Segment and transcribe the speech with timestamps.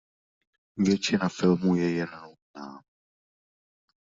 [0.77, 2.81] Většina filmu je jen nudná.